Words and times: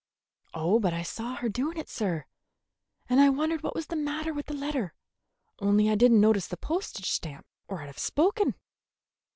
"Oh, 0.55 0.79
but 0.79 0.95
I 0.95 1.03
saw 1.03 1.35
her 1.35 1.47
doing 1.47 1.77
it, 1.77 1.87
sir, 1.87 2.25
and 3.07 3.19
I 3.19 3.29
wondered 3.29 3.61
what 3.61 3.75
was 3.75 3.85
the 3.85 3.95
matter 3.95 4.33
with 4.33 4.47
the 4.47 4.55
letter; 4.55 4.95
only 5.59 5.91
I 5.91 5.95
did 5.95 6.11
n't 6.11 6.17
notice 6.19 6.47
the 6.47 6.57
postage 6.57 7.11
stamp, 7.11 7.45
or 7.67 7.83
I'd 7.83 7.85
have 7.85 7.99
spoken." 7.99 8.55